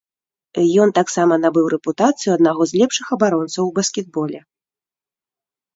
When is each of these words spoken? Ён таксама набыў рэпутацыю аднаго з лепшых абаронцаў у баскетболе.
Ён 0.85 0.93
таксама 0.99 1.33
набыў 1.43 1.65
рэпутацыю 1.75 2.31
аднаго 2.37 2.61
з 2.73 2.83
лепшых 2.83 3.07
абаронцаў 3.19 3.63
у 3.69 3.71
баскетболе. 3.79 4.39